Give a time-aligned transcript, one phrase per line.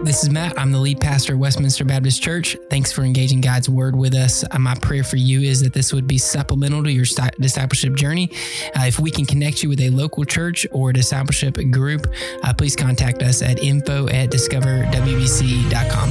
[0.00, 0.58] This is Matt.
[0.58, 2.56] I'm the lead pastor at Westminster Baptist Church.
[2.70, 4.42] Thanks for engaging God's word with us.
[4.50, 7.04] Uh, my prayer for you is that this would be supplemental to your
[7.38, 8.30] discipleship journey.
[8.74, 12.06] Uh, if we can connect you with a local church or discipleship group,
[12.42, 16.10] uh, please contact us at info at discoverwbc.com.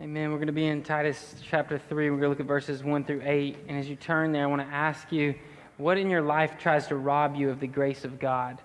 [0.00, 0.30] Amen.
[0.30, 2.10] We're going to be in Titus chapter 3.
[2.10, 3.56] We're going to look at verses 1 through 8.
[3.68, 5.34] And as you turn there, I want to ask you
[5.78, 8.60] what in your life tries to rob you of the grace of God?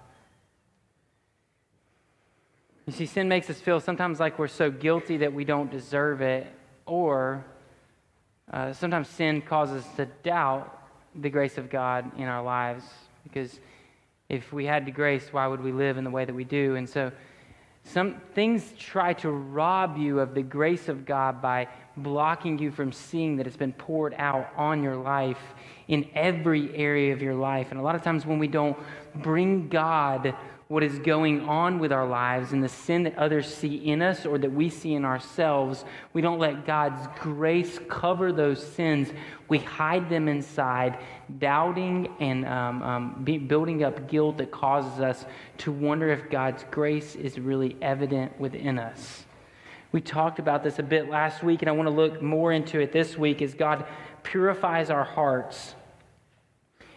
[2.90, 6.22] You see, sin makes us feel sometimes like we're so guilty that we don't deserve
[6.22, 6.48] it,
[6.88, 7.46] or
[8.52, 10.76] uh, sometimes sin causes us to doubt
[11.14, 12.84] the grace of God in our lives.
[13.22, 13.60] Because
[14.28, 16.78] if we had the grace, why would we live in the way that we do?
[16.78, 17.12] And so,
[17.84, 22.92] some things try to rob you of the grace of God by blocking you from
[22.92, 25.54] seeing that it's been poured out on your life
[25.88, 27.68] in every area of your life.
[27.70, 28.78] And a lot of times when we don't
[29.16, 30.36] bring God
[30.70, 34.24] what is going on with our lives and the sin that others see in us
[34.24, 39.10] or that we see in ourselves, we don't let God's grace cover those sins.
[39.48, 41.00] We hide them inside,
[41.40, 45.26] doubting and um, um, be, building up guilt that causes us
[45.58, 49.26] to wonder if God's grace is really evident within us.
[49.92, 52.80] We talked about this a bit last week, and I want to look more into
[52.80, 53.88] it this week as God
[54.22, 55.74] purifies our hearts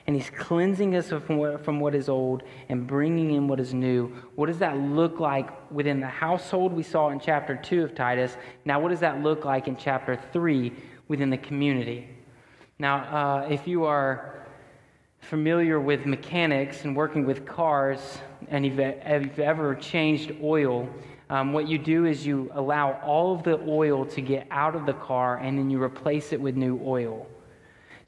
[0.07, 3.73] and he's cleansing us from what, from what is old and bringing in what is
[3.73, 4.09] new.
[4.35, 8.37] What does that look like within the household we saw in chapter 2 of Titus?
[8.65, 10.73] Now, what does that look like in chapter 3
[11.09, 12.09] within the community?
[12.79, 14.47] Now, uh, if you are
[15.21, 20.89] familiar with mechanics and working with cars, and if you've ever changed oil,
[21.31, 24.85] um, what you do is you allow all of the oil to get out of
[24.85, 27.27] the car and then you replace it with new oil.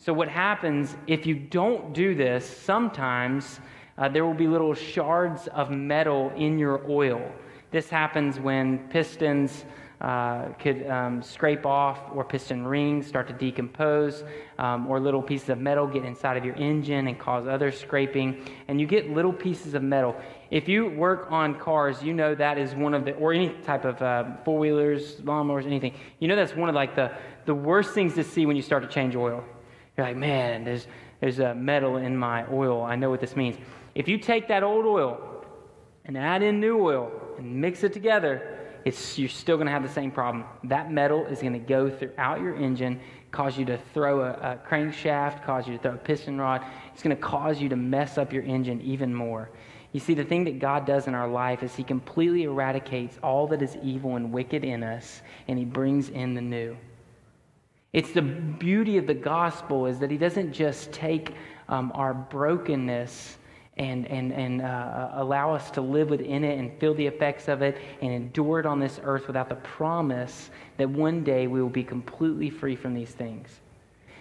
[0.04, 3.58] So, what happens if you don't do this, sometimes
[3.96, 7.32] uh, there will be little shards of metal in your oil.
[7.70, 9.64] This happens when pistons
[10.02, 14.24] uh, could um, scrape off, or piston rings start to decompose,
[14.58, 18.46] um, or little pieces of metal get inside of your engine and cause other scraping.
[18.68, 20.14] And you get little pieces of metal.
[20.50, 23.86] If you work on cars, you know that is one of the, or any type
[23.86, 25.94] of uh, four wheelers, lawnmowers, anything.
[26.18, 27.10] You know that's one of like the
[27.46, 29.42] the worst things to see when you start to change oil
[29.96, 30.86] you're like, man, there's,
[31.20, 32.82] there's a metal in my oil.
[32.82, 33.56] I know what this means.
[33.94, 35.44] If you take that old oil
[36.04, 39.82] and add in new oil and mix it together, it's, you're still going to have
[39.82, 40.44] the same problem.
[40.64, 43.00] That metal is going to go throughout your engine,
[43.30, 46.64] cause you to throw a, a crankshaft, cause you to throw a piston rod.
[46.92, 49.48] It's going to cause you to mess up your engine even more.
[49.92, 53.46] You see, the thing that God does in our life is He completely eradicates all
[53.48, 56.76] that is evil and wicked in us, and He brings in the new.
[57.94, 61.32] It's the beauty of the gospel is that he doesn't just take
[61.68, 63.38] um, our brokenness
[63.76, 67.62] and, and, and uh, allow us to live within it and feel the effects of
[67.62, 71.68] it and endure it on this earth without the promise that one day we will
[71.68, 73.60] be completely free from these things.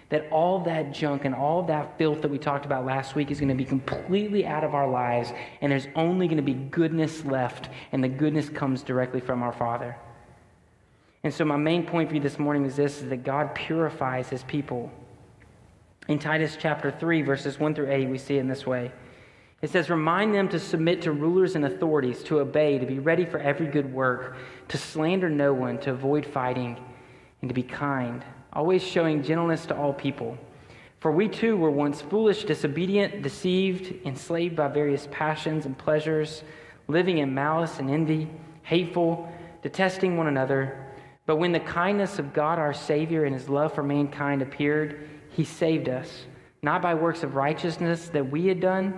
[0.08, 3.40] That all that junk and all that filth that we talked about last week is
[3.40, 7.24] going to be completely out of our lives, and there's only going to be goodness
[7.24, 9.96] left, and the goodness comes directly from our Father.
[11.24, 14.28] And so, my main point for you this morning is this is that God purifies
[14.28, 14.92] his people.
[16.06, 18.92] In Titus chapter 3, verses 1 through 8, we see it in this way.
[19.62, 23.24] It says, Remind them to submit to rulers and authorities, to obey, to be ready
[23.24, 24.36] for every good work,
[24.68, 26.76] to slander no one, to avoid fighting,
[27.40, 30.36] and to be kind, always showing gentleness to all people.
[31.00, 36.44] For we too were once foolish, disobedient, deceived, enslaved by various passions and pleasures,
[36.86, 38.28] living in malice and envy,
[38.62, 39.32] hateful,
[39.62, 40.83] detesting one another.
[41.26, 45.44] But when the kindness of God our Savior and his love for mankind appeared, he
[45.44, 46.26] saved us,
[46.62, 48.94] not by works of righteousness that we had done,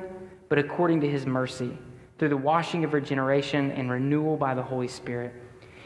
[0.49, 1.77] but according to his mercy,
[2.19, 5.35] through the washing of regeneration and renewal by the Holy Spirit.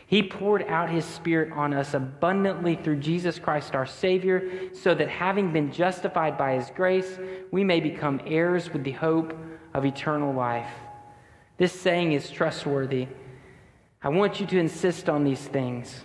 [0.06, 5.08] He poured out his Spirit on us abundantly through Jesus Christ our Savior, so that
[5.08, 7.18] having been justified by his grace,
[7.52, 9.38] we may become heirs with the hope
[9.72, 10.72] of eternal life.
[11.59, 13.06] This saying is trustworthy.
[14.03, 16.04] I want you to insist on these things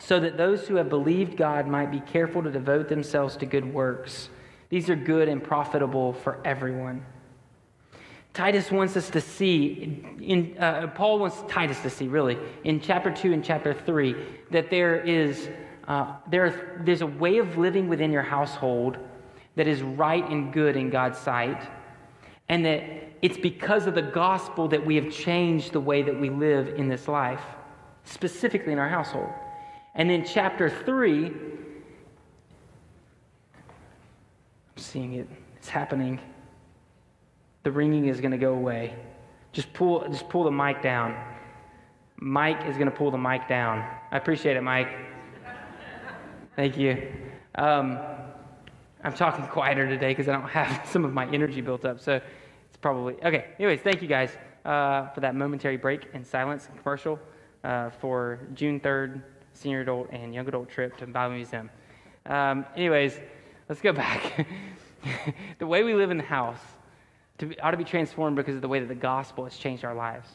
[0.00, 3.72] so that those who have believed God might be careful to devote themselves to good
[3.72, 4.28] works.
[4.68, 7.04] These are good and profitable for everyone.
[8.32, 13.12] Titus wants us to see, in, uh, Paul wants Titus to see, really, in chapter
[13.12, 14.16] 2 and chapter 3,
[14.50, 15.48] that there is
[15.86, 18.98] uh, there, there's a way of living within your household
[19.56, 21.62] that is right and good in God's sight,
[22.48, 22.82] and that
[23.22, 26.88] it's because of the gospel that we have changed the way that we live in
[26.88, 27.42] this life,
[28.04, 29.30] specifically in our household.
[29.94, 31.32] And then chapter 3, I'm
[34.76, 36.20] seeing it, it's happening.
[37.62, 38.96] The ringing is going to go away.
[39.52, 41.16] Just pull, just pull the mic down.
[42.16, 43.88] Mike is going to pull the mic down.
[44.10, 44.88] I appreciate it, Mike.
[46.56, 47.12] Thank you.
[47.54, 47.98] Um,
[49.02, 52.00] I'm talking quieter today because I don't have some of my energy built up.
[52.00, 53.46] So it's probably okay.
[53.58, 57.18] Anyways, thank you guys uh, for that momentary break in silence and commercial
[57.62, 59.22] uh, for June 3rd,
[59.54, 61.70] senior adult and young adult trip to the Bible Museum.
[62.26, 63.18] Um, anyways,
[63.68, 64.46] let's go back.
[65.58, 66.60] the way we live in the house
[67.38, 69.94] to, ought to be transformed because of the way that the gospel has changed our
[69.94, 70.28] lives.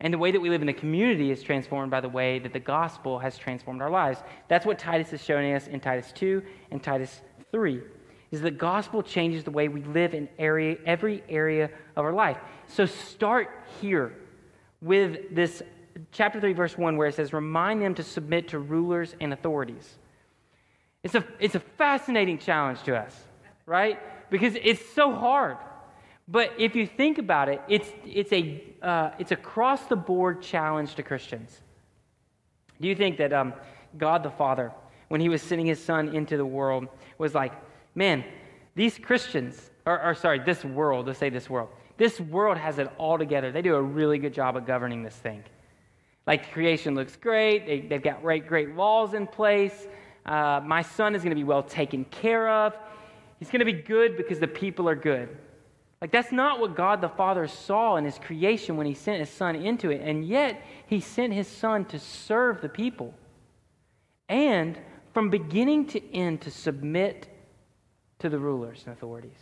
[0.00, 2.52] And the way that we live in the community is transformed by the way that
[2.52, 4.20] the gospel has transformed our lives.
[4.48, 7.20] That's what Titus is showing us in Titus 2 and Titus
[7.52, 7.80] 3.
[8.30, 12.38] Is the gospel changes the way we live in area, every area of our life.
[12.66, 14.14] So start here
[14.80, 15.62] with this
[16.12, 19.96] chapter 3, verse 1, where it says, Remind them to submit to rulers and authorities.
[21.02, 23.16] It's a, it's a fascinating challenge to us,
[23.66, 23.98] right?
[24.30, 25.56] Because it's so hard.
[26.28, 30.94] But if you think about it, it's, it's, a, uh, it's across the board challenge
[30.96, 31.60] to Christians.
[32.80, 33.52] Do you think that um,
[33.98, 34.72] God the Father,
[35.08, 36.86] when he was sending his son into the world,
[37.18, 37.52] was like,
[37.94, 38.24] man,
[38.74, 42.88] these Christians, or, or sorry, this world, let's say this world, this world has it
[42.96, 43.50] all together.
[43.50, 45.42] They do a really good job of governing this thing.
[46.26, 49.86] Like creation looks great, they, they've got great, great laws in place.
[50.26, 52.74] Uh, my son is going to be well taken care of.
[53.38, 55.36] He's going to be good because the people are good.
[56.00, 59.28] Like, that's not what God the Father saw in his creation when he sent his
[59.28, 60.00] son into it.
[60.02, 63.14] And yet, he sent his son to serve the people
[64.30, 64.78] and
[65.12, 67.28] from beginning to end to submit
[68.20, 69.36] to the rulers and authorities.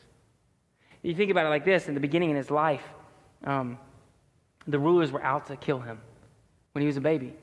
[1.02, 2.82] You think about it like this in the beginning in his life,
[3.44, 3.78] um,
[4.66, 6.00] the rulers were out to kill him
[6.78, 7.34] when he was a baby.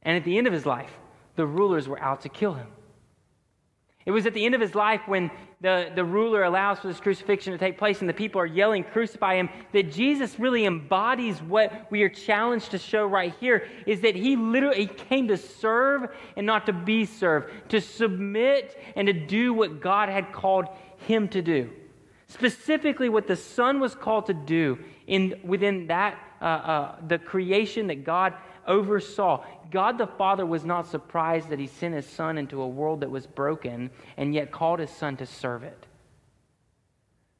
[0.00, 0.90] And at the end of his life,
[1.36, 2.68] the rulers were out to kill him.
[4.06, 5.30] It was at the end of his life when
[5.60, 8.82] the, the ruler allows for this crucifixion to take place and the people are yelling,
[8.82, 14.00] Crucify him, that Jesus really embodies what we are challenged to show right here is
[14.00, 16.08] that he literally came to serve
[16.38, 20.66] and not to be served, to submit and to do what God had called
[20.96, 21.68] him to do.
[22.26, 27.88] Specifically, what the Son was called to do in, within that, uh, uh, the creation
[27.88, 28.32] that God
[28.66, 29.44] oversaw.
[29.70, 33.10] God the Father was not surprised that he sent his son into a world that
[33.10, 35.86] was broken and yet called his son to serve it.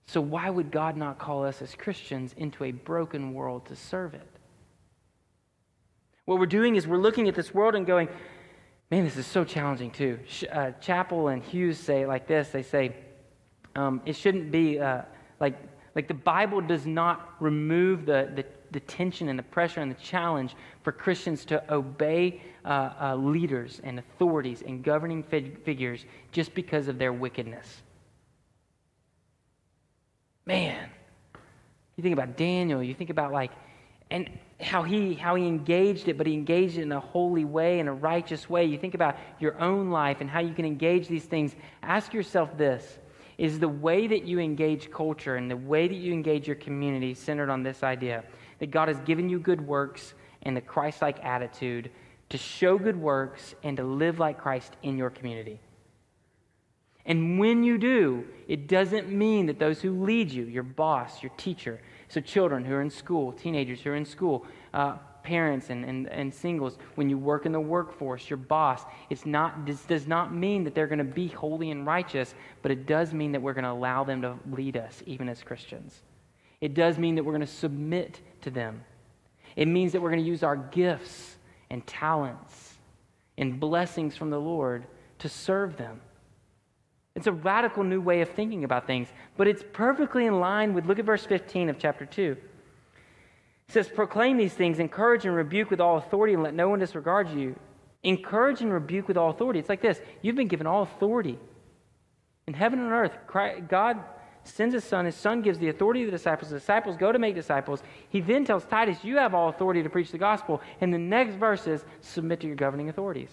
[0.07, 4.15] So, why would God not call us as Christians into a broken world to serve
[4.15, 4.27] it?
[6.25, 8.09] What we're doing is we're looking at this world and going,
[8.91, 10.19] man, this is so challenging too.
[10.51, 12.95] Uh, Chapell and Hughes say like this they say,
[13.75, 15.03] um, it shouldn't be uh,
[15.41, 15.59] like,
[15.95, 20.01] like the Bible does not remove the, the the tension and the pressure and the
[20.01, 26.55] challenge for Christians to obey uh, uh, leaders and authorities and governing fig- figures just
[26.55, 27.83] because of their wickedness.
[30.45, 30.89] Man,
[31.97, 33.53] you think about Daniel, you think about like,
[34.11, 34.29] and
[34.61, 37.89] how he how he engaged it, but he engaged it in a holy way, in
[37.89, 38.65] a righteous way.
[38.65, 41.57] You think about your own life and how you can engage these things.
[41.83, 42.99] Ask yourself this
[43.39, 47.15] is the way that you engage culture and the way that you engage your community
[47.15, 48.23] centered on this idea
[48.63, 51.91] that God has given you good works and the Christ like attitude
[52.29, 55.59] to show good works and to live like Christ in your community.
[57.05, 61.33] And when you do, it doesn't mean that those who lead you, your boss, your
[61.37, 64.93] teacher, so children who are in school, teenagers who are in school, uh,
[65.25, 69.67] parents and, and, and singles, when you work in the workforce, your boss, it's not,
[69.67, 73.13] this does not mean that they're going to be holy and righteous, but it does
[73.13, 76.03] mean that we're going to allow them to lead us, even as Christians.
[76.61, 78.85] It does mean that we're going to submit to them.
[79.57, 81.37] It means that we're going to use our gifts
[81.71, 82.75] and talents
[83.39, 84.87] and blessings from the Lord
[85.19, 86.01] to serve them.
[87.15, 90.87] It's a radical new way of thinking about things, but it's perfectly in line with,
[90.87, 92.37] look at verse 15 of chapter 2.
[93.69, 96.79] It says, Proclaim these things, encourage and rebuke with all authority, and let no one
[96.79, 97.55] disregard you.
[98.03, 99.61] Encourage and rebuke with all authority.
[99.61, 101.39] It's like this you've been given all authority
[102.47, 103.17] in heaven and earth.
[103.69, 104.01] God
[104.45, 105.05] sends his son.
[105.05, 106.51] His son gives the authority to the disciples.
[106.51, 107.83] The disciples go to make disciples.
[108.09, 110.61] He then tells Titus, You have all authority to preach the gospel.
[110.81, 113.31] And the next verse is, Submit to your governing authorities.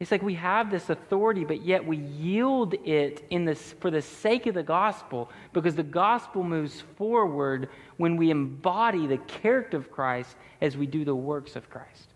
[0.00, 4.02] It's like we have this authority, but yet we yield it in this, for the
[4.02, 9.90] sake of the gospel, because the gospel moves forward when we embody the character of
[9.90, 12.08] Christ as we do the works of Christ.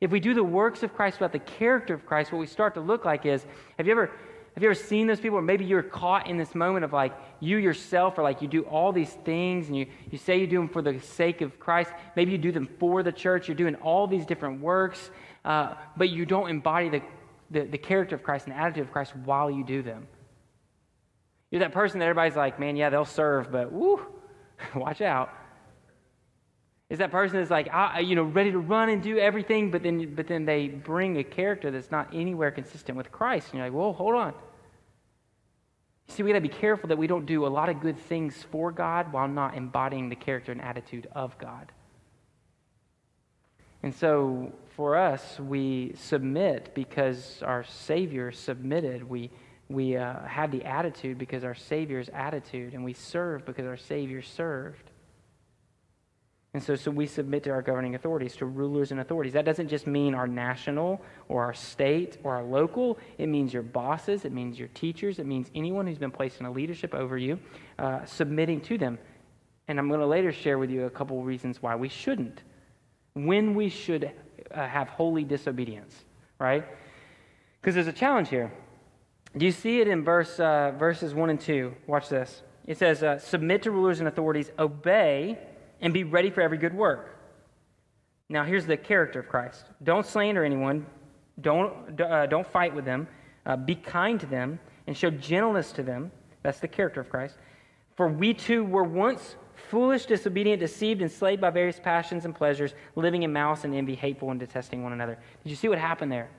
[0.00, 2.74] If we do the works of Christ without the character of Christ, what we start
[2.74, 3.44] to look like is
[3.76, 4.12] have you ever
[4.58, 5.38] have you ever seen those people?
[5.38, 8.62] Or maybe you're caught in this moment of like you yourself, or like you do
[8.62, 11.92] all these things and you, you say you do them for the sake of Christ.
[12.16, 13.46] Maybe you do them for the church.
[13.46, 15.12] You're doing all these different works,
[15.44, 17.02] uh, but you don't embody the,
[17.52, 20.08] the, the character of Christ and the attitude of Christ while you do them.
[21.52, 24.04] You're that person that everybody's like, man, yeah, they'll serve, but woo,
[24.74, 25.32] watch out.
[26.90, 29.84] Is that person that's like, ah, you know, ready to run and do everything, but
[29.84, 33.50] then, but then they bring a character that's not anywhere consistent with Christ.
[33.52, 34.34] And you're like, whoa, hold on.
[36.08, 38.44] See, we got to be careful that we don't do a lot of good things
[38.50, 41.70] for God while not embodying the character and attitude of God.
[43.82, 49.08] And so for us, we submit because our Savior submitted.
[49.08, 49.30] We,
[49.68, 54.22] we uh, have the attitude because our Savior's attitude, and we serve because our Savior
[54.22, 54.87] served.
[56.54, 59.34] And so, so we submit to our governing authorities, to rulers and authorities.
[59.34, 62.98] That doesn't just mean our national or our state or our local.
[63.18, 64.24] It means your bosses.
[64.24, 65.18] It means your teachers.
[65.18, 67.38] It means anyone who's been placed in a leadership over you,
[67.78, 68.98] uh, submitting to them.
[69.68, 72.42] And I'm going to later share with you a couple reasons why we shouldn't.
[73.12, 74.10] When we should
[74.50, 76.04] uh, have holy disobedience,
[76.38, 76.64] right?
[77.60, 78.50] Because there's a challenge here.
[79.36, 81.74] Do you see it in verse, uh, verses 1 and 2?
[81.86, 82.42] Watch this.
[82.66, 85.38] It says, uh, Submit to rulers and authorities, obey
[85.80, 87.18] and be ready for every good work.
[88.28, 90.86] Now, here's the character of Christ don't slander anyone,
[91.40, 93.08] don't, uh, don't fight with them,
[93.46, 96.10] uh, be kind to them, and show gentleness to them.
[96.42, 97.36] That's the character of Christ.
[97.96, 103.22] For we too were once foolish, disobedient, deceived, enslaved by various passions and pleasures, living
[103.22, 105.18] in malice and envy, hateful and detesting one another.
[105.42, 106.30] Did you see what happened there?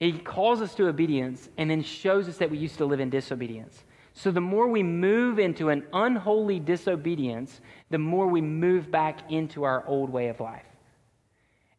[0.00, 3.10] He calls us to obedience and then shows us that we used to live in
[3.10, 3.84] disobedience.
[4.18, 7.60] So the more we move into an unholy disobedience,
[7.90, 10.64] the more we move back into our old way of life.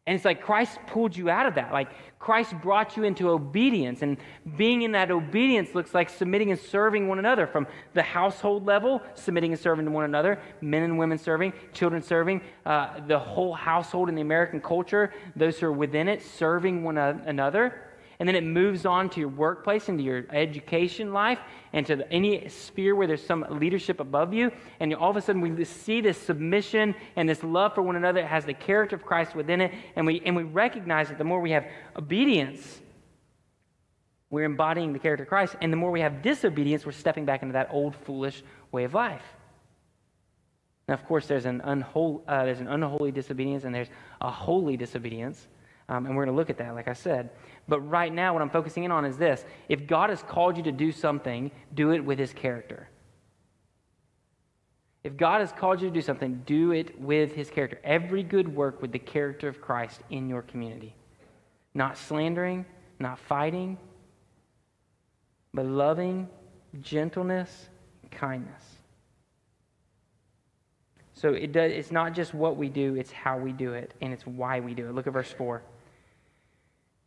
[0.06, 1.70] And it's like Christ pulled you out of that.
[1.70, 4.00] Like Christ brought you into obedience.
[4.00, 4.16] And
[4.56, 9.02] being in that obedience looks like submitting and serving one another from the household level,
[9.12, 13.52] submitting and serving to one another, men and women serving, children serving, uh, the whole
[13.52, 17.89] household in the American culture, those who are within it, serving one another
[18.20, 21.38] and then it moves on to your workplace, into your education life,
[21.72, 24.52] and to any sphere where there's some leadership above you.
[24.78, 28.20] And all of a sudden, we see this submission and this love for one another.
[28.20, 29.72] It has the character of Christ within it.
[29.96, 32.82] And we, and we recognize that the more we have obedience,
[34.28, 35.56] we're embodying the character of Christ.
[35.62, 38.92] And the more we have disobedience, we're stepping back into that old, foolish way of
[38.92, 39.24] life.
[40.88, 43.88] Now, of course, there's an, unholy, uh, there's an unholy disobedience and there's
[44.20, 45.48] a holy disobedience.
[45.88, 47.30] Um, and we're going to look at that, like I said.
[47.70, 50.62] But right now, what I'm focusing in on is this if God has called you
[50.64, 52.88] to do something, do it with his character.
[55.04, 57.80] If God has called you to do something, do it with his character.
[57.84, 60.96] Every good work with the character of Christ in your community.
[61.72, 62.66] Not slandering,
[62.98, 63.78] not fighting,
[65.54, 66.28] but loving,
[66.82, 67.68] gentleness,
[68.10, 68.64] kindness.
[71.14, 74.12] So it does, it's not just what we do, it's how we do it, and
[74.12, 74.94] it's why we do it.
[74.94, 75.62] Look at verse 4.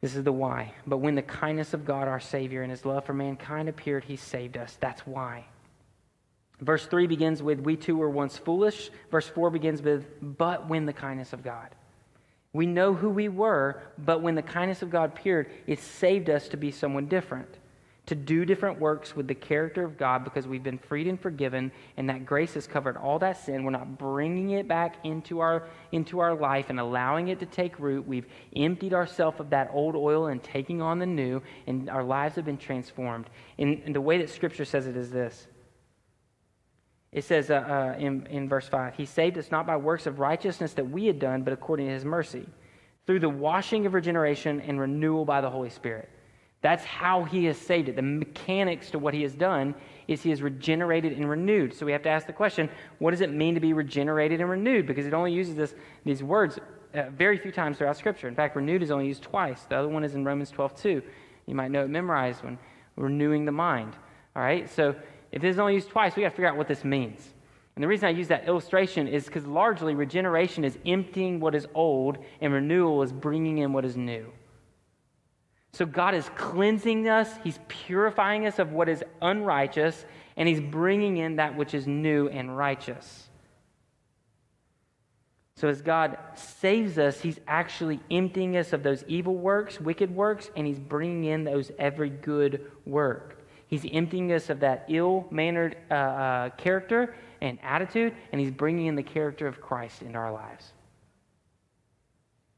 [0.04, 0.74] This is the why.
[0.86, 4.18] But when the kindness of God, our Savior, and his love for mankind appeared, he
[4.18, 4.78] saved us.
[4.82, 5.46] That's why.
[6.60, 8.92] Verse 3 begins with, We too were once foolish.
[9.12, 11.70] Verse 4 begins with, But when the kindness of God.
[12.52, 16.50] We know who we were, but when the kindness of God appeared, it saved us
[16.50, 17.58] to be someone different
[18.06, 21.72] to do different works with the character of God because we've been freed and forgiven,
[21.96, 23.64] and that grace has covered all that sin.
[23.64, 27.80] We're not bringing it back into our, into our life and allowing it to take
[27.80, 28.06] root.
[28.06, 32.36] We've emptied ourselves of that old oil and taking on the new, and our lives
[32.36, 33.30] have been transformed.
[33.58, 35.48] And, and the way that Scripture says it is this
[37.14, 40.20] it says uh, uh, in, in verse 5 He saved us not by works of
[40.20, 42.46] righteousness that we had done, but according to His mercy,
[43.06, 46.10] through the washing of regeneration and renewal by the Holy Spirit
[46.64, 47.98] that's how he has saved it.
[47.98, 49.76] The mechanics to what he has done
[50.08, 51.74] is he has regenerated and renewed.
[51.74, 54.50] So we have to ask the question what does it mean to be regenerated and
[54.50, 54.88] renewed?
[54.88, 56.60] Because it only uses this, these words
[56.94, 58.30] uh, very few times throughout Scripture.
[58.30, 59.64] In fact, renewed is only used twice.
[59.64, 61.02] The other one is in Romans 12, 2.
[61.48, 62.58] You might know it memorized when
[62.96, 63.94] renewing the mind.
[64.34, 64.70] All right?
[64.70, 64.96] So
[65.34, 67.34] if this is only used twice, we got to figure out what this means.
[67.76, 71.68] And the reason I use that illustration is because largely regeneration is emptying what is
[71.74, 74.32] old, and renewal is bringing in what is new.
[75.74, 80.06] So God is cleansing us, He's purifying us of what is unrighteous,
[80.38, 83.28] and He's bringing in that which is new and righteous.
[85.56, 90.52] So as God saves us, He's actually emptying us of those evil works, wicked works,
[90.56, 93.40] and He's bringing in those every good work.
[93.68, 98.86] He's emptying us of that ill mannered uh, uh, character and attitude, and He's bringing
[98.86, 100.74] in the character of Christ into our lives.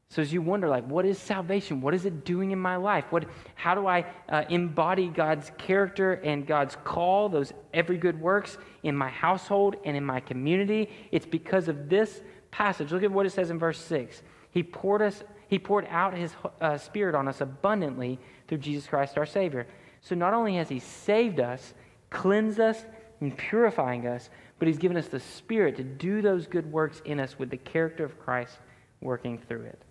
[0.08, 1.80] So as you wonder, like, what is salvation?
[1.80, 3.06] What is it doing in my life?
[3.10, 8.56] What, how do I uh, embody God's character and God's call, those every good works
[8.84, 10.90] in my household and in my community?
[11.10, 12.22] It's because of this
[12.52, 12.92] passage.
[12.92, 14.22] Look at what it says in verse six.
[14.52, 15.24] He poured us.
[15.48, 19.66] He poured out His uh, Spirit on us abundantly through Jesus Christ our Savior.
[20.00, 21.74] So not only has He saved us,
[22.10, 22.84] cleansed us
[23.20, 27.20] and purifying us, but He's given us the Spirit to do those good works in
[27.20, 28.58] us with the character of Christ
[29.00, 29.82] working through it.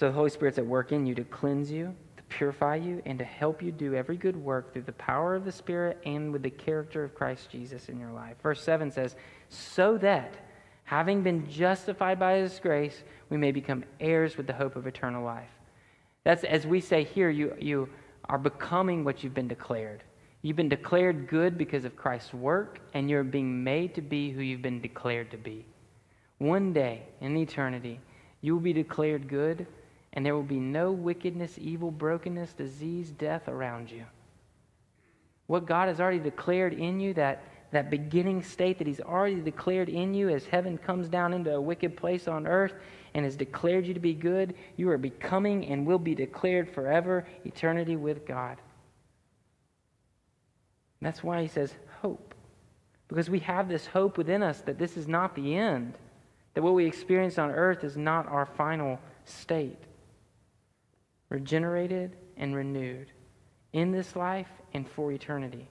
[0.00, 3.18] So the Holy Spirit's at work in you to cleanse you, to purify you, and
[3.18, 6.42] to help you do every good work through the power of the Spirit and with
[6.42, 8.36] the character of Christ Jesus in your life.
[8.42, 9.14] Verse 7 says,
[9.50, 10.38] So that,
[10.84, 15.22] having been justified by His grace, we may become heirs with the hope of eternal
[15.22, 15.50] life.
[16.24, 17.86] That's, as we say here, you, you
[18.24, 20.02] are becoming what you've been declared.
[20.40, 24.40] You've been declared good because of Christ's work, and you're being made to be who
[24.40, 25.66] you've been declared to be.
[26.38, 28.00] One day in eternity,
[28.40, 29.66] you will be declared good,
[30.12, 34.04] and there will be no wickedness, evil, brokenness, disease, death around you.
[35.46, 39.88] What God has already declared in you, that, that beginning state that He's already declared
[39.88, 42.74] in you as heaven comes down into a wicked place on earth
[43.14, 47.26] and has declared you to be good, you are becoming and will be declared forever
[47.44, 48.58] eternity with God.
[51.02, 52.34] That's why he says hope.
[53.08, 55.94] Because we have this hope within us that this is not the end,
[56.54, 59.78] that what we experience on earth is not our final state.
[61.30, 63.10] Regenerated and renewed
[63.72, 65.68] in this life and for eternity.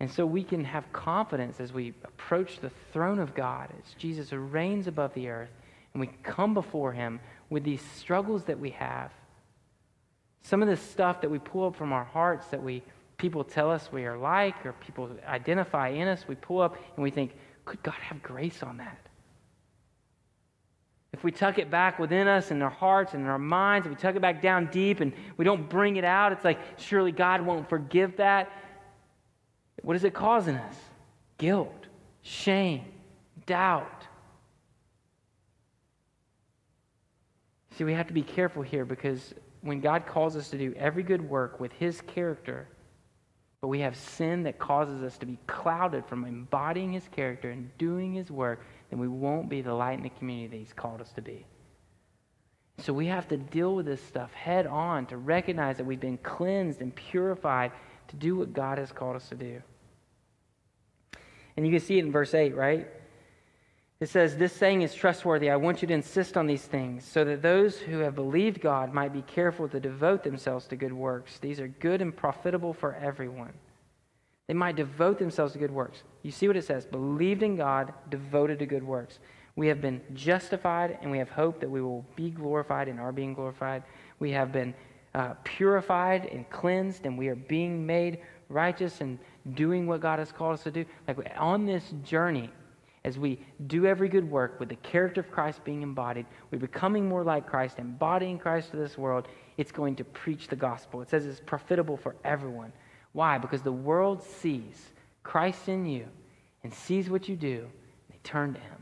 [0.00, 4.32] And so we can have confidence as we approach the throne of God, as Jesus
[4.32, 5.50] reigns above the earth,
[5.94, 9.12] and we come before him with these struggles that we have.
[10.42, 12.82] Some of the stuff that we pull up from our hearts that we
[13.16, 17.02] people tell us we are like or people identify in us, we pull up and
[17.02, 19.05] we think, could God have grace on that?
[21.16, 23.90] If we tuck it back within us in our hearts and in our minds, if
[23.90, 27.10] we tuck it back down deep and we don't bring it out, it's like, surely
[27.10, 28.52] God won't forgive that.
[29.82, 30.76] What is it causing us?
[31.38, 31.86] Guilt,
[32.20, 32.84] shame,
[33.46, 34.06] doubt.
[37.78, 39.32] See, we have to be careful here because
[39.62, 42.68] when God calls us to do every good work with His character,
[43.62, 47.76] but we have sin that causes us to be clouded from embodying his character and
[47.78, 51.00] doing his work, then we won't be the light in the community that he's called
[51.00, 51.46] us to be.
[52.78, 56.18] So we have to deal with this stuff head on to recognize that we've been
[56.18, 57.72] cleansed and purified
[58.08, 59.62] to do what God has called us to do.
[61.56, 62.86] And you can see it in verse 8, right?
[63.98, 65.50] It says, This saying is trustworthy.
[65.50, 68.92] I want you to insist on these things, so that those who have believed God
[68.92, 71.38] might be careful to devote themselves to good works.
[71.38, 73.54] These are good and profitable for everyone.
[74.46, 76.02] They might devote themselves to good works.
[76.22, 79.18] You see what it says believed in God, devoted to good works.
[79.56, 83.12] We have been justified, and we have hope that we will be glorified and are
[83.12, 83.82] being glorified.
[84.18, 84.74] We have been
[85.14, 88.18] uh, purified and cleansed, and we are being made
[88.50, 89.18] righteous and
[89.54, 90.84] doing what God has called us to do.
[91.08, 92.50] Like on this journey,
[93.04, 97.08] as we do every good work with the character of Christ being embodied, we're becoming
[97.08, 101.00] more like Christ, embodying Christ to this world, it's going to preach the gospel.
[101.00, 102.72] It says it's profitable for everyone.
[103.16, 103.38] Why?
[103.38, 104.90] Because the world sees
[105.22, 106.06] Christ in you
[106.62, 108.76] and sees what you do, and they turn to him.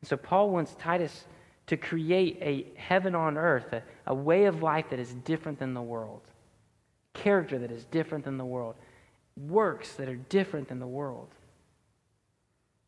[0.00, 1.24] And so Paul wants Titus
[1.66, 5.74] to create a heaven on earth, a, a way of life that is different than
[5.74, 6.20] the world,
[7.14, 8.76] character that is different than the world,
[9.36, 11.34] works that are different than the world.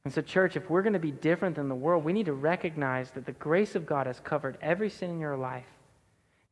[0.05, 2.33] And so, church, if we're going to be different than the world, we need to
[2.33, 5.67] recognize that the grace of God has covered every sin in your life.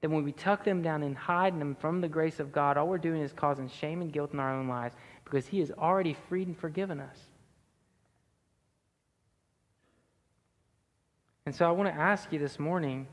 [0.01, 2.89] That when we tuck them down and hide them from the grace of God, all
[2.89, 6.17] we're doing is causing shame and guilt in our own lives because He has already
[6.29, 7.19] freed and forgiven us.
[11.47, 13.07] And so, I want to ask you this morning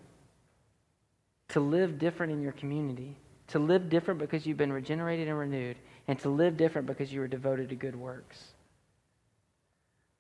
[1.50, 5.78] to live different in your community, to live different because you've been regenerated and renewed,
[6.08, 8.54] and to live different because you are devoted to good works.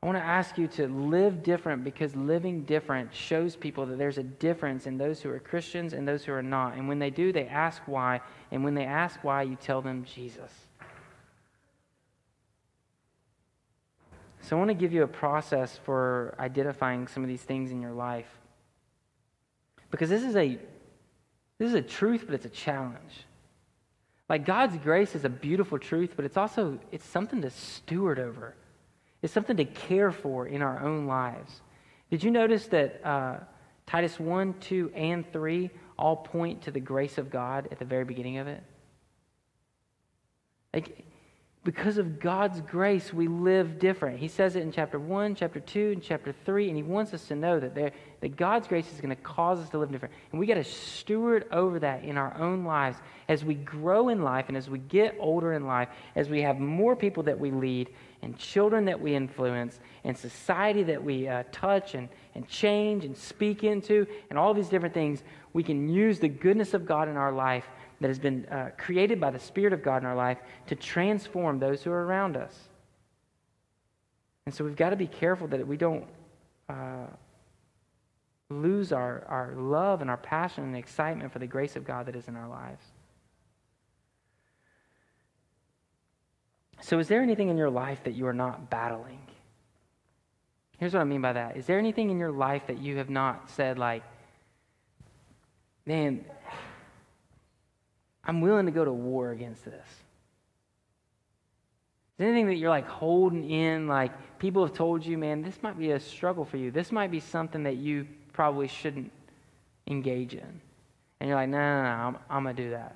[0.03, 4.19] I want to ask you to live different because living different shows people that there's
[4.19, 6.75] a difference in those who are Christians and those who are not.
[6.75, 8.21] And when they do, they ask why.
[8.51, 10.51] And when they ask why, you tell them Jesus.
[14.41, 17.81] So I want to give you a process for identifying some of these things in
[17.81, 18.29] your life.
[19.89, 20.60] Because this is a
[21.57, 23.25] this is a truth, but it's a challenge.
[24.29, 28.53] Like God's grace is a beautiful truth, but it's also it's something to steward over.
[29.28, 31.60] It's something to care for in our own lives.
[32.10, 33.40] Did you notice that uh,
[33.86, 38.06] Titus 1, 2, and 3 all point to the grace of God at the very
[38.06, 38.63] beginning of it?
[40.74, 41.04] Like,
[41.67, 44.19] because of God's grace, we live different.
[44.19, 47.27] He says it in chapter 1, chapter 2, and chapter 3, and he wants us
[47.27, 50.15] to know that, there, that God's grace is going to cause us to live different.
[50.32, 54.21] And we got to steward over that in our own lives as we grow in
[54.21, 57.51] life and as we get older in life, as we have more people that we
[57.51, 57.89] lead,
[58.21, 63.17] and children that we influence, and society that we uh, touch and, and change and
[63.17, 67.17] speak into and all these different things, we can use the goodness of God in
[67.17, 67.65] our life
[67.99, 71.60] that has been uh, created by the Spirit of God in our life to transform
[71.60, 72.55] those who are around us.
[74.45, 76.05] And so we've got to be careful that we don't
[76.69, 77.07] uh,
[78.49, 82.15] lose our, our love and our passion and excitement for the grace of God that
[82.15, 82.83] is in our lives.
[86.79, 89.19] So, is there anything in your life that you are not battling?
[90.77, 91.57] Here's what I mean by that.
[91.57, 94.03] Is there anything in your life that you have not said, like,
[95.86, 96.23] man,
[98.28, 99.88] I'm willing to go to war against this?
[102.18, 105.78] Is anything that you're like holding in, like people have told you, man, this might
[105.78, 106.72] be a struggle for you.
[106.72, 109.12] This might be something that you probably shouldn't
[109.88, 110.62] engage in.
[111.20, 112.96] And you're like, no, no, no, I'm, I'm going to do that.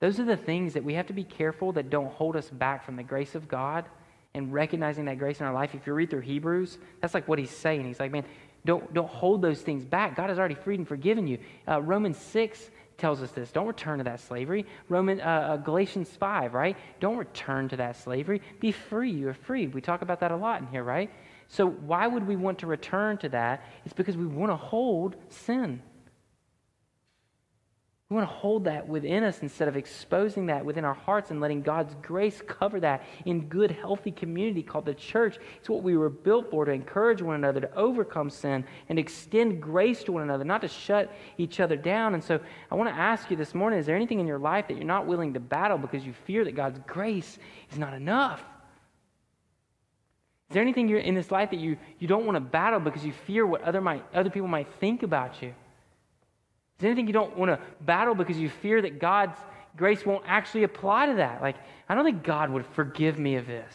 [0.00, 2.84] Those are the things that we have to be careful that don't hold us back
[2.84, 3.84] from the grace of God
[4.34, 5.74] and recognizing that grace in our life.
[5.74, 7.86] If you read through Hebrews, that's like what he's saying.
[7.86, 8.24] He's like, man,
[8.64, 10.16] don't, don't hold those things back.
[10.16, 11.38] God has already freed and forgiven you.
[11.68, 12.70] Uh, Romans 6
[13.02, 13.50] tells us this.
[13.50, 14.64] Don't return to that slavery.
[14.88, 16.76] Roman, uh, uh, Galatians 5, right?
[17.00, 18.40] Don't return to that slavery.
[18.60, 19.10] Be free.
[19.10, 19.66] You're free.
[19.66, 21.10] We talk about that a lot in here, right?
[21.48, 23.64] So why would we want to return to that?
[23.84, 25.82] It's because we want to hold sin.
[28.12, 31.40] We want to hold that within us instead of exposing that within our hearts and
[31.40, 35.38] letting God's grace cover that in good, healthy community called the church.
[35.56, 39.62] It's what we were built for to encourage one another, to overcome sin, and extend
[39.62, 42.12] grace to one another, not to shut each other down.
[42.12, 42.38] And so
[42.70, 44.84] I want to ask you this morning is there anything in your life that you're
[44.84, 47.38] not willing to battle because you fear that God's grace
[47.70, 48.42] is not enough?
[50.50, 53.14] Is there anything in this life that you, you don't want to battle because you
[53.26, 55.54] fear what other, might, other people might think about you?
[56.82, 59.38] Is anything you don't want to battle because you fear that God's
[59.76, 61.40] grace won't actually apply to that?
[61.40, 61.54] Like,
[61.88, 63.72] I don't think God would forgive me of this.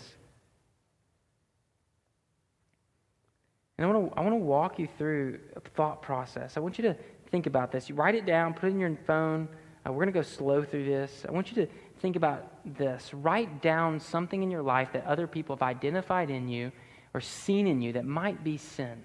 [3.77, 6.57] And I want to, I want to walk you through a thought process.
[6.57, 6.97] I want you to
[7.31, 7.87] think about this.
[7.87, 9.47] You write it down, put it in your phone.
[9.87, 11.25] Uh, we're going to go slow through this.
[11.25, 13.13] I want you to think about this.
[13.13, 16.73] Write down something in your life that other people have identified in you
[17.13, 19.01] or seen in you that might be sin.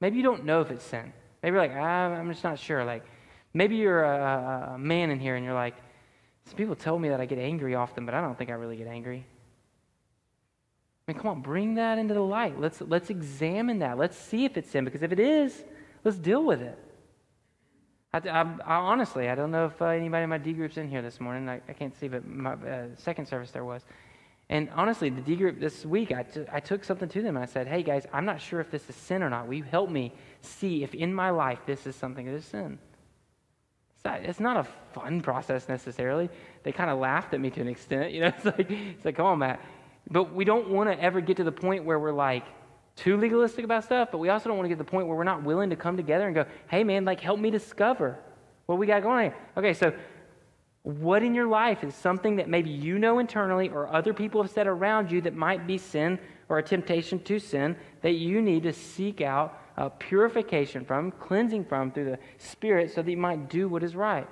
[0.00, 1.12] Maybe you don't know if it's sin.
[1.42, 2.84] Maybe you're like, ah, I'm just not sure.
[2.84, 3.04] Like,
[3.54, 5.74] maybe you're a, a man in here and you're like,
[6.44, 8.76] some people tell me that I get angry often, but I don't think I really
[8.76, 9.24] get angry.
[11.08, 12.60] I mean, come on, bring that into the light.
[12.60, 13.98] Let's, let's examine that.
[13.98, 15.64] Let's see if it's sin, because if it is,
[16.04, 16.78] let's deal with it.
[18.12, 20.88] I, I, I honestly, I don't know if uh, anybody in my D group's in
[20.88, 21.48] here this morning.
[21.48, 23.82] I, I can't see, but my uh, second service there was.
[24.50, 27.42] And honestly, the D group this week, I, t- I took something to them and
[27.42, 29.46] I said, hey guys, I'm not sure if this is sin or not.
[29.46, 32.76] Will you help me see if in my life this is something that is sin?
[33.94, 36.28] It's not, it's not a fun process necessarily.
[36.64, 38.12] They kind of laughed at me to an extent.
[38.12, 39.60] You know, it's like, it's like, come on, Matt.
[40.10, 42.44] But we don't want to ever get to the point where we're like
[42.96, 45.16] too legalistic about stuff, but we also don't want to get to the point where
[45.16, 48.18] we're not willing to come together and go, hey man, like help me discover
[48.66, 49.36] what we got going on here.
[49.56, 49.92] Okay, so
[50.82, 54.50] what in your life is something that maybe you know internally or other people have
[54.50, 58.62] said around you that might be sin or a temptation to sin that you need
[58.62, 63.48] to seek out uh, purification from, cleansing from through the Spirit so that you might
[63.48, 64.26] do what is right?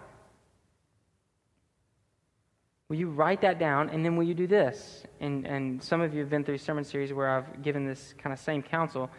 [2.88, 5.04] Will you write that down and then will you do this?
[5.20, 8.32] And, and some of you have been through sermon series where I've given this kind
[8.32, 9.11] of same counsel.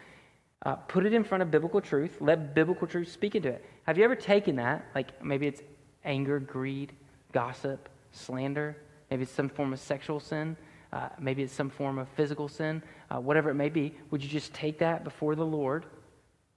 [0.66, 2.18] Uh, put it in front of biblical truth.
[2.20, 3.64] Let biblical truth speak into it.
[3.84, 4.84] Have you ever taken that?
[4.94, 5.62] Like maybe it's
[6.04, 6.92] anger, greed,
[7.32, 8.76] gossip, slander.
[9.10, 10.56] Maybe it's some form of sexual sin.
[10.92, 12.82] Uh, maybe it's some form of physical sin.
[13.10, 15.86] Uh, whatever it may be, would you just take that before the Lord,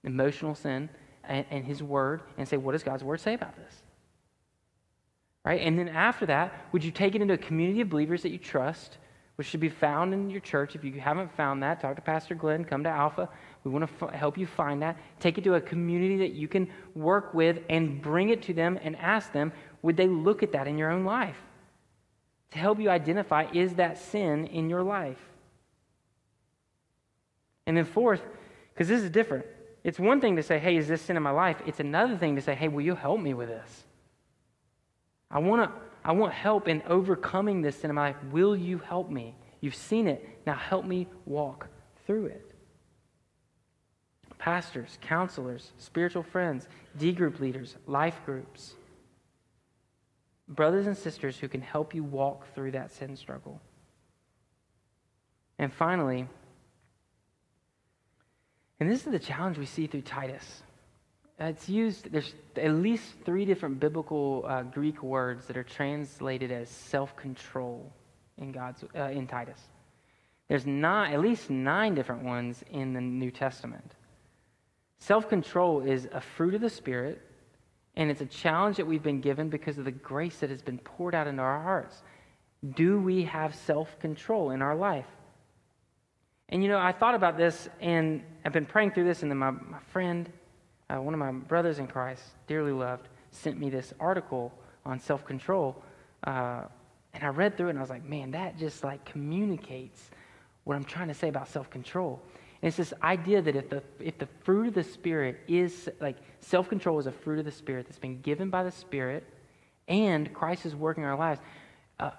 [0.02, 0.88] emotional sin,
[1.24, 3.82] and, and His Word, and say, what does God's Word say about this?
[5.44, 5.60] Right?
[5.60, 8.38] And then after that, would you take it into a community of believers that you
[8.38, 8.98] trust,
[9.36, 10.74] which should be found in your church?
[10.74, 13.28] If you haven't found that, talk to Pastor Glenn, come to Alpha.
[13.62, 14.96] We want to f- help you find that.
[15.20, 18.78] Take it to a community that you can work with and bring it to them
[18.82, 19.52] and ask them,
[19.84, 21.36] would they look at that in your own life
[22.52, 25.20] to help you identify is that sin in your life?
[27.66, 28.22] And then, fourth,
[28.72, 29.44] because this is different,
[29.84, 31.58] it's one thing to say, hey, is this sin in my life?
[31.66, 33.84] It's another thing to say, hey, will you help me with this?
[35.30, 35.80] I want to.
[36.02, 38.16] I want help in overcoming this sin in my life.
[38.30, 39.34] Will you help me?
[39.60, 40.26] You've seen it.
[40.46, 41.68] Now help me walk
[42.06, 42.54] through it.
[44.38, 46.68] Pastors, counselors, spiritual friends,
[46.98, 48.74] D group leaders, life groups
[50.48, 53.60] brothers and sisters who can help you walk through that sin struggle.
[55.58, 56.28] And finally,
[58.80, 60.62] and this is the challenge we see through Titus.
[61.38, 66.68] It's used, there's at least three different biblical uh, Greek words that are translated as
[66.68, 67.92] self control
[68.38, 69.58] in, God's, uh, in Titus.
[70.48, 73.94] There's not at least nine different ones in the New Testament.
[74.98, 77.20] Self control is a fruit of the Spirit,
[77.96, 80.78] and it's a challenge that we've been given because of the grace that has been
[80.78, 82.02] poured out into our hearts.
[82.74, 85.06] Do we have self control in our life?
[86.48, 89.38] And you know, I thought about this and I've been praying through this, and then
[89.38, 90.30] my, my friend,
[90.90, 94.52] uh, one of my brothers in Christ, dearly loved, sent me this article
[94.84, 95.82] on self control.
[96.24, 96.62] Uh,
[97.14, 100.10] and I read through it and I was like, man, that just like communicates
[100.64, 102.20] what I'm trying to say about self control.
[102.64, 106.16] And it's this idea that if the, if the fruit of the Spirit is like
[106.40, 109.22] self control is a fruit of the Spirit that's been given by the Spirit
[109.86, 111.42] and Christ is working our lives,
[112.00, 112.12] uh,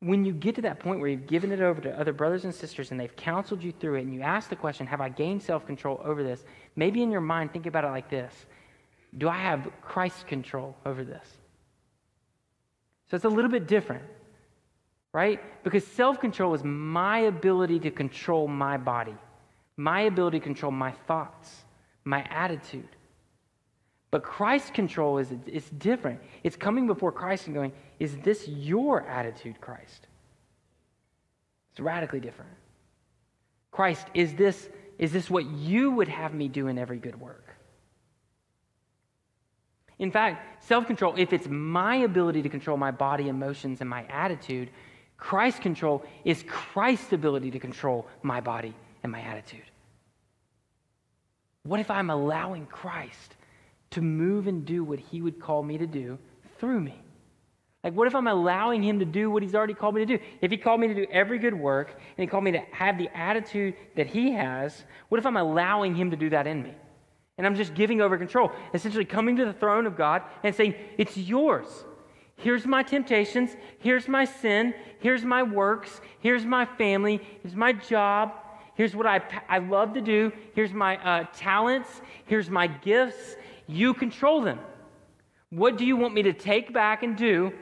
[0.00, 2.54] when you get to that point where you've given it over to other brothers and
[2.54, 5.42] sisters and they've counseled you through it and you ask the question, Have I gained
[5.42, 6.44] self control over this?
[6.76, 8.34] Maybe in your mind, think about it like this
[9.16, 11.26] Do I have Christ control over this?
[13.10, 14.04] So it's a little bit different,
[15.14, 15.40] right?
[15.64, 19.16] Because self control is my ability to control my body,
[19.80, 21.64] my ability to control my thoughts,
[22.04, 22.96] my attitude.
[24.10, 26.20] But Christ's control is it's different.
[26.42, 30.06] It's coming before Christ and going, Is this your attitude, Christ?
[31.72, 32.50] It's radically different.
[33.70, 37.54] Christ, is this, is this what you would have me do in every good work?
[39.98, 44.04] In fact, self control, if it's my ability to control my body, emotions, and my
[44.10, 44.68] attitude,
[45.16, 49.69] Christ control is Christ's ability to control my body and my attitude.
[51.64, 53.36] What if I'm allowing Christ
[53.90, 56.18] to move and do what he would call me to do
[56.58, 57.00] through me?
[57.82, 60.22] Like, what if I'm allowing him to do what he's already called me to do?
[60.42, 62.98] If he called me to do every good work and he called me to have
[62.98, 66.74] the attitude that he has, what if I'm allowing him to do that in me?
[67.38, 70.74] And I'm just giving over control, essentially coming to the throne of God and saying,
[70.98, 71.66] It's yours.
[72.36, 73.56] Here's my temptations.
[73.78, 74.74] Here's my sin.
[74.98, 76.00] Here's my works.
[76.20, 77.20] Here's my family.
[77.42, 78.32] Here's my job.
[78.80, 80.32] Here's what I, I love to do.
[80.54, 82.00] Here's my uh, talents.
[82.24, 83.36] Here's my gifts.
[83.66, 84.58] You control them.
[85.50, 87.52] What do you want me to take back and do?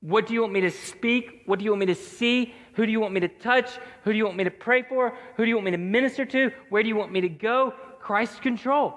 [0.00, 1.42] What do you want me to speak?
[1.46, 2.54] What do you want me to see?
[2.74, 3.68] Who do you want me to touch?
[4.04, 5.12] Who do you want me to pray for?
[5.36, 6.52] Who do you want me to minister to?
[6.68, 7.74] Where do you want me to go?
[7.98, 8.94] Christ's control.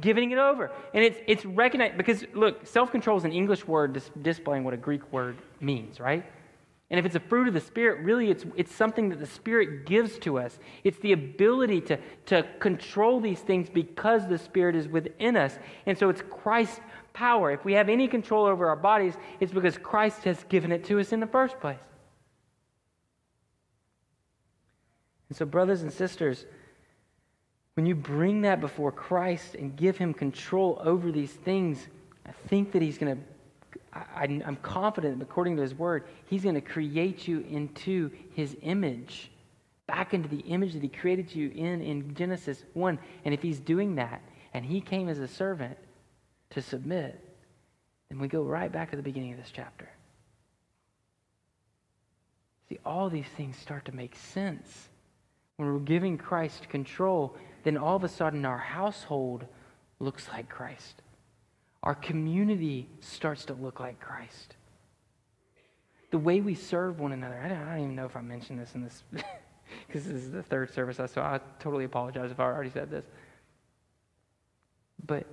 [0.00, 0.72] Giving it over.
[0.94, 4.72] And it's, it's recognized because, look, self control is an English word dis- displaying what
[4.72, 6.24] a Greek word means, right?
[6.90, 9.86] And if it's a fruit of the Spirit, really it's, it's something that the Spirit
[9.86, 10.58] gives to us.
[10.84, 15.58] It's the ability to, to control these things because the Spirit is within us.
[15.86, 16.80] And so it's Christ's
[17.12, 17.50] power.
[17.50, 21.00] If we have any control over our bodies, it's because Christ has given it to
[21.00, 21.80] us in the first place.
[25.28, 26.46] And so, brothers and sisters,
[27.74, 31.88] when you bring that before Christ and give him control over these things,
[32.24, 33.22] I think that he's going to,
[34.14, 39.30] I'm confident, that according to his word, he's going to create you into his image,
[39.86, 42.98] back into the image that he created you in in Genesis 1.
[43.24, 44.22] And if he's doing that,
[44.54, 45.76] and he came as a servant
[46.50, 47.22] to submit,
[48.08, 49.88] then we go right back to the beginning of this chapter.
[52.68, 54.88] See, all these things start to make sense
[55.56, 59.44] when we're giving Christ control then all of a sudden our household
[59.98, 61.02] looks like Christ.
[61.86, 64.56] Our community starts to look like Christ.
[66.10, 68.58] The way we serve one another, I don't, I don't even know if I mentioned
[68.58, 69.04] this in this,
[69.86, 73.04] because this is the third service, so I totally apologize if I already said this.
[75.06, 75.28] But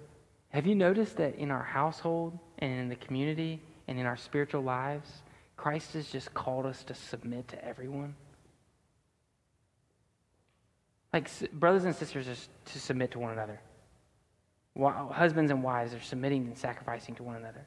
[0.50, 4.62] have you noticed that in our household and in the community and in our spiritual
[4.62, 5.10] lives,
[5.58, 8.14] Christ has just called us to submit to everyone?
[11.12, 13.60] Like brothers and sisters are to submit to one another.
[14.78, 17.66] Husbands and wives are submitting and sacrificing to one another.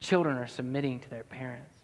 [0.00, 1.74] Children are submitting to their parents.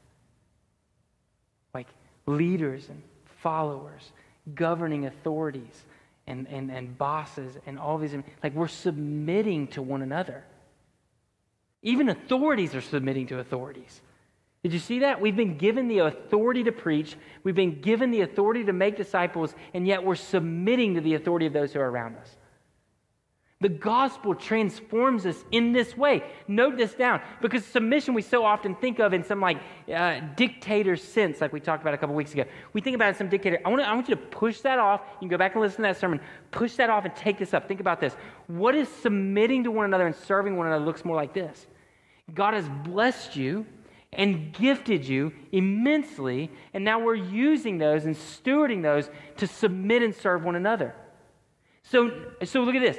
[1.72, 1.86] Like
[2.26, 3.02] leaders and
[3.42, 4.12] followers,
[4.54, 5.84] governing authorities
[6.26, 10.44] and, and, and bosses and all these, like we're submitting to one another.
[11.82, 14.00] Even authorities are submitting to authorities.
[14.64, 15.20] Did you see that?
[15.20, 19.54] We've been given the authority to preach, we've been given the authority to make disciples,
[19.74, 22.36] and yet we're submitting to the authority of those who are around us.
[23.62, 26.22] The gospel transforms us in this way.
[26.46, 29.56] Note this down because submission we so often think of in some like
[29.92, 32.44] uh, dictator sense, like we talked about a couple weeks ago.
[32.74, 33.58] We think about it some dictator.
[33.64, 35.00] I want, to, I want you to push that off.
[35.14, 36.20] You can go back and listen to that sermon.
[36.50, 37.66] Push that off and take this up.
[37.66, 38.14] Think about this.
[38.46, 41.66] What is submitting to one another and serving one another looks more like this?
[42.34, 43.64] God has blessed you
[44.12, 50.14] and gifted you immensely, and now we're using those and stewarding those to submit and
[50.14, 50.94] serve one another.
[51.84, 52.10] So,
[52.44, 52.98] so look at this.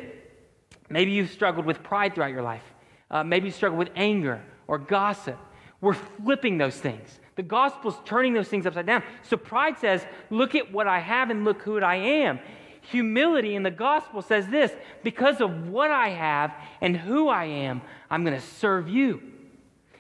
[0.90, 2.64] Maybe you've struggled with pride throughout your life.
[3.10, 5.38] Uh, maybe you struggle with anger or gossip.
[5.82, 7.20] We're flipping those things.
[7.36, 9.04] The gospel's turning those things upside down.
[9.22, 12.40] So pride says, look at what I have and look who I am.
[12.82, 14.72] Humility in the gospel says this
[15.04, 19.22] because of what I have and who I am, I'm going to serve you.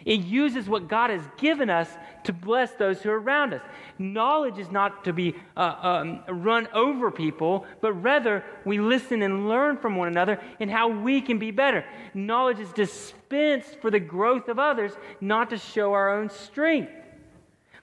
[0.07, 1.89] It uses what God has given us
[2.23, 3.61] to bless those who are around us.
[3.99, 9.49] Knowledge is not to be uh, um, run over people, but rather we listen and
[9.49, 11.83] learn from one another and how we can be better.
[12.13, 16.89] Knowledge is dispensed for the growth of others, not to show our own strength.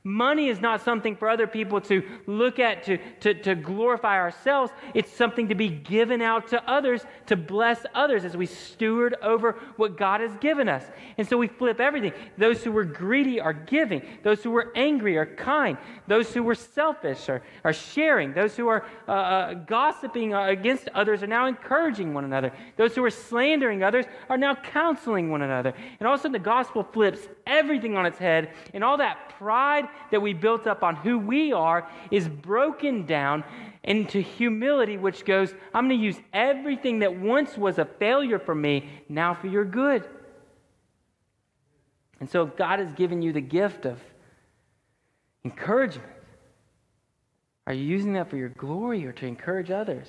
[0.06, 4.70] Money is not something for other people to look at to, to, to glorify ourselves.
[4.92, 9.52] It's something to be given out to others to bless others as we steward over
[9.78, 10.84] what God has given us.
[11.16, 12.12] And so we flip everything.
[12.36, 14.02] Those who were greedy are giving.
[14.22, 15.78] Those who were angry are kind.
[16.06, 18.34] Those who were selfish are, are sharing.
[18.34, 22.52] Those who are uh, uh, gossiping against others are now encouraging one another.
[22.76, 25.72] Those who are slandering others are now counseling one another.
[25.98, 29.30] And all of a sudden, the gospel flips everything on its head, and all that
[29.38, 33.44] pride that we built up on who we are is broken down
[33.82, 38.54] into humility, which goes, I'm going to use everything that once was a failure for
[38.54, 40.08] me now for your good.
[42.20, 44.00] And so, God has given you the gift of
[45.44, 46.08] encouragement,
[47.66, 50.08] are you using that for your glory or to encourage others?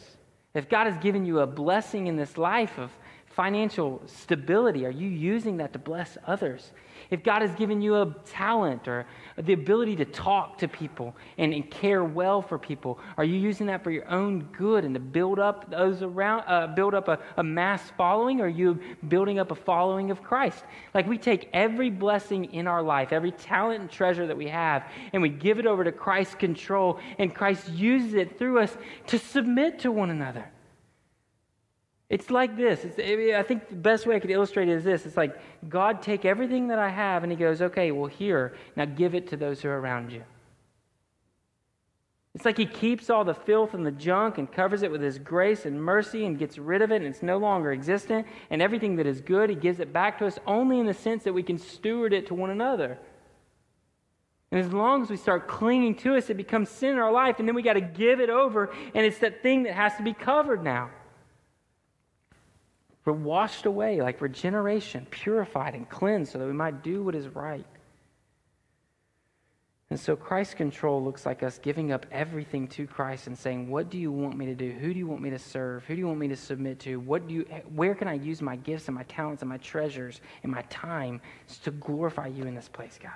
[0.54, 2.91] If God has given you a blessing in this life of
[3.36, 6.71] financial stability, are you using that to bless others?
[7.10, 9.06] if God has given you a talent or
[9.38, 13.67] the ability to talk to people and, and care well for people, are you using
[13.67, 17.19] that for your own good and to build up those around, uh, build up a,
[17.38, 20.63] a mass following, or are you building up a following of Christ?
[20.93, 24.86] Like we take every blessing in our life, every talent and treasure that we have,
[25.13, 28.76] and we give it over to Christ's control, and Christ uses it through us
[29.08, 30.50] to submit to one another.
[32.10, 32.86] It's like this.
[32.86, 35.06] It's, I think the best way I could illustrate it is this.
[35.06, 35.36] It's like
[35.68, 39.28] God take everything that I have and he goes, okay, well, here, now give it
[39.30, 40.24] to those who are around you.
[42.36, 45.18] It's like he keeps all the filth and the junk and covers it with his
[45.18, 48.28] grace and mercy and gets rid of it and it's no longer existent.
[48.50, 51.24] And everything that is good, he gives it back to us only in the sense
[51.24, 53.00] that we can steward it to one another.
[54.52, 57.39] And as long as we start clinging to us, it becomes sin in our life.
[57.39, 58.72] And then we got to give it over.
[58.94, 60.91] And it's that thing that has to be covered now.
[63.06, 67.28] We're washed away like regeneration, purified and cleansed so that we might do what is
[67.28, 67.65] right.
[69.91, 73.91] And so Christ's control looks like us giving up everything to Christ and saying, What
[73.91, 74.72] do you want me to do?
[74.72, 75.86] Who do you want me to serve?
[75.86, 77.00] Who do you want me to submit to?
[77.00, 77.41] What do you,
[77.76, 81.22] where can I use my gifts and my talents and my treasures and my time
[81.63, 83.12] to glorify you in this place, God?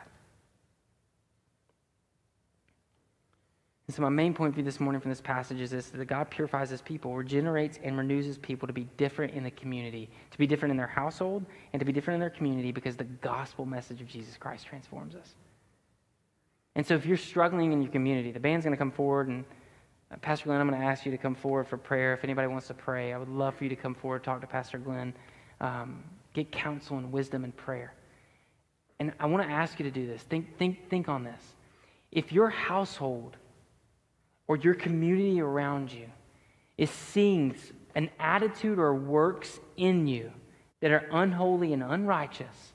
[3.89, 6.06] And so, my main point for you this morning from this passage is this that
[6.06, 10.12] God purifies his people, regenerates and renews his people to be different in the community,
[10.30, 13.06] to be different in their household, and to be different in their community because the
[13.06, 15.34] gospel message of Jesus Christ transforms us.
[16.75, 19.43] And so, if you're struggling in your community, the band's going to come forward, and
[20.12, 22.13] uh, Pastor Glenn, I'm going to ask you to come forward for prayer.
[22.13, 24.45] If anybody wants to pray, I would love for you to come forward, talk to
[24.45, 25.15] Pastor Glenn,
[25.62, 26.04] um,
[26.36, 27.95] get counsel and wisdom and prayer.
[28.99, 30.21] And I want to ask you to do this.
[30.21, 31.41] Think, think, think on this.
[32.12, 33.36] If your household,
[34.49, 36.07] or your community around you
[36.75, 37.55] is seeing
[37.93, 40.31] an attitude or works in you
[40.81, 42.73] that are unholy and unrighteous,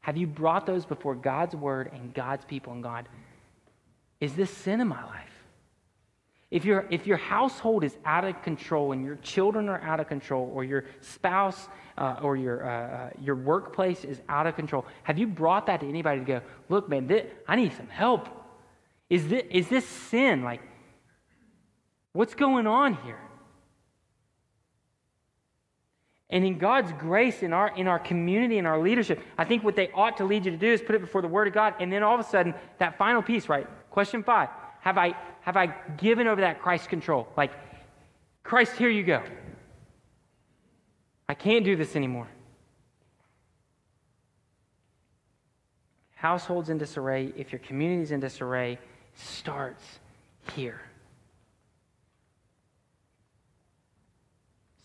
[0.00, 3.08] have you brought those before God's word and God's people and God?
[4.20, 5.32] Is this sin in my life?
[6.50, 10.08] If, your if your household is out of control and your children are out of
[10.08, 14.84] control, or your spouse uh, or your, uh, uh, your workplace is out of control,
[15.02, 18.28] have you brought that to anybody to go, look, man, this, I need some help?
[19.08, 20.44] Is this, is this sin?
[20.44, 20.60] Like,
[22.16, 23.18] What's going on here?
[26.30, 29.76] And in God's grace, in our, in our community, in our leadership, I think what
[29.76, 31.74] they ought to lead you to do is put it before the Word of God.
[31.78, 33.66] And then all of a sudden, that final piece, right?
[33.90, 34.48] Question five
[34.80, 35.66] Have I, have I
[35.98, 37.28] given over that Christ control?
[37.36, 37.52] Like,
[38.42, 39.22] Christ, here you go.
[41.28, 42.28] I can't do this anymore.
[46.14, 48.78] Households in disarray, if your community's in disarray,
[49.14, 49.84] starts
[50.54, 50.80] here.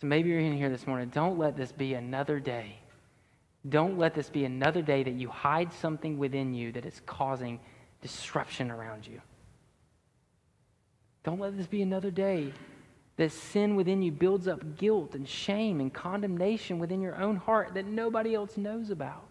[0.02, 1.10] So maybe you're in here this morning.
[1.10, 2.80] Don't let this be another day.
[3.70, 7.60] Don't let this be another day that you hide something within you that is causing
[8.02, 9.22] disruption around you.
[11.24, 12.52] Don't let this be another day
[13.18, 17.76] that sin within you builds up guilt and shame and condemnation within your own heart
[17.76, 19.28] that nobody else knows about.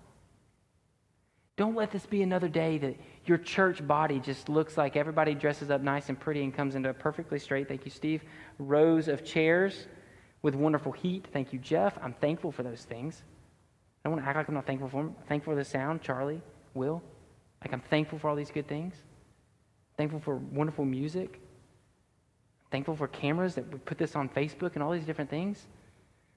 [1.57, 2.97] Don't let this be another day that
[3.27, 6.91] your church body just looks like everybody dresses up nice and pretty and comes into
[6.91, 8.23] a perfectly straight, thank you, Steve,
[8.61, 9.89] rows of chairs
[10.43, 11.27] with wonderful heat.
[11.33, 11.99] Thank you, Jeff.
[12.03, 13.23] I'm thankful for those things.
[14.05, 15.15] I don't want to act like I'm not thankful for them.
[15.19, 16.41] I'm thankful for the sound, Charlie,
[16.75, 17.03] Will.
[17.63, 18.95] Like, I'm thankful for all these good things,
[19.99, 21.41] thankful for wonderful music,
[22.71, 25.67] thankful for cameras that we put this on Facebook and all these different things.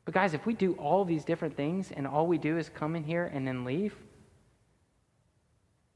[0.04, 2.98] But, guys, if we do all these different things and all we do is come
[2.98, 3.96] in here and then leave,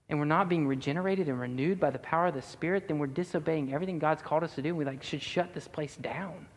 [0.09, 3.07] and we're not being regenerated and renewed by the power of the Spirit, then we're
[3.07, 4.69] disobeying everything God's called us to do.
[4.69, 6.47] And we like should shut this place down.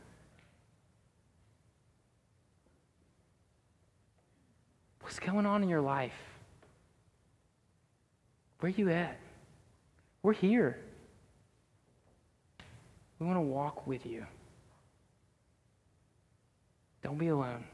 [5.11, 6.15] What's going on in your life?
[8.61, 9.19] Where are you at?
[10.23, 10.79] We're here.
[13.19, 14.25] We want to walk with you.
[17.03, 17.65] Don't be alone.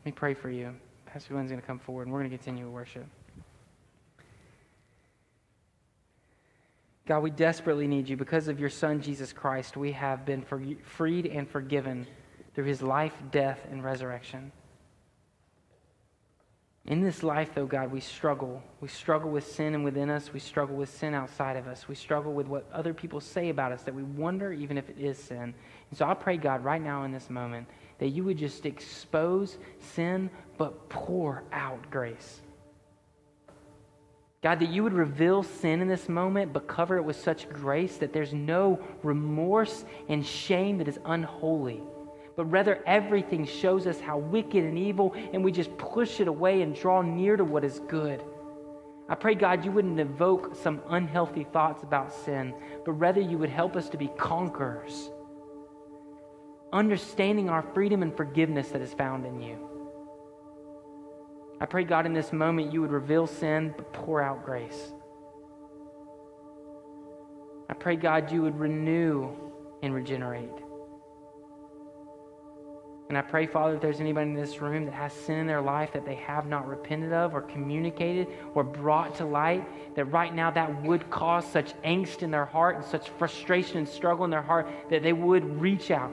[0.00, 0.74] Let me pray for you.
[1.06, 3.06] Pastor Glenn's going to come forward and we're going to continue worship.
[7.08, 8.18] God, we desperately need you.
[8.18, 10.44] Because of your Son, Jesus Christ, we have been
[10.82, 12.06] freed and forgiven
[12.54, 14.52] through his life, death, and resurrection.
[16.86, 18.62] In this life, though, God, we struggle.
[18.80, 20.34] We struggle with sin and within us.
[20.34, 21.88] We struggle with sin outside of us.
[21.88, 24.98] We struggle with what other people say about us that we wonder even if it
[24.98, 25.54] is sin.
[25.90, 29.56] And so I pray, God, right now in this moment, that you would just expose
[29.78, 30.28] sin,
[30.58, 32.42] but pour out grace.
[34.42, 37.96] God, that you would reveal sin in this moment, but cover it with such grace
[37.96, 41.80] that there's no remorse and shame that is unholy
[42.36, 46.62] but rather everything shows us how wicked and evil, and we just push it away
[46.62, 48.22] and draw near to what is good.
[49.08, 52.54] I pray, God, you wouldn't evoke some unhealthy thoughts about sin,
[52.84, 55.10] but rather you would help us to be conquerors,
[56.72, 59.58] understanding our freedom and forgiveness that is found in you.
[61.60, 64.92] I pray, God, in this moment you would reveal sin, but pour out grace.
[67.68, 69.30] I pray, God, you would renew
[69.82, 70.63] and regenerate.
[73.08, 75.60] And I pray, Father, if there's anybody in this room that has sin in their
[75.60, 80.34] life that they have not repented of or communicated or brought to light, that right
[80.34, 84.30] now that would cause such angst in their heart and such frustration and struggle in
[84.30, 86.12] their heart that they would reach out,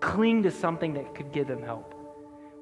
[0.00, 1.94] cling to something that could give them help.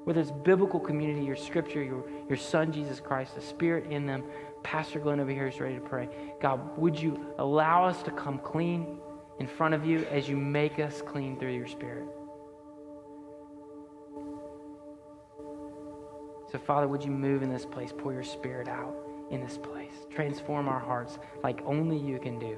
[0.03, 4.23] Whether it's biblical community, your scripture, your, your son, Jesus Christ, the Spirit in them,
[4.61, 6.07] Pastor Glenn over here is ready to pray.
[6.39, 8.99] God, would you allow us to come clean
[9.39, 12.05] in front of you as you make us clean through your Spirit?
[16.55, 17.91] So, Father, would you move in this place?
[17.91, 18.95] Pour your spirit out
[19.29, 19.91] in this place.
[20.09, 22.57] Transform our hearts like only you can do.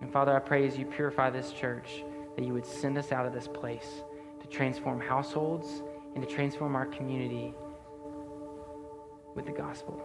[0.00, 2.04] And Father, I pray as you purify this church
[2.36, 4.04] that you would send us out of this place
[4.40, 5.82] to transform households
[6.14, 7.54] and to transform our community
[9.34, 10.00] with the gospel.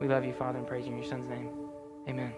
[0.00, 1.50] We love you, Father, and praise you in your Son's name.
[2.08, 2.32] Amen.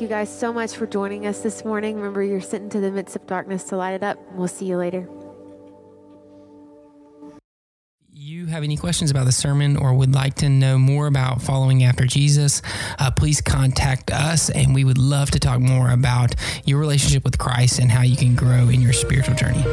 [0.00, 1.96] You guys so much for joining us this morning.
[1.96, 4.18] Remember, you're sitting to the midst of darkness to light it up.
[4.32, 5.08] We'll see you later.
[8.20, 11.82] you have any questions about the sermon or would like to know more about following
[11.82, 12.60] after Jesus,
[12.98, 16.34] uh, please contact us and we would love to talk more about
[16.66, 19.64] your relationship with Christ and how you can grow in your spiritual journey.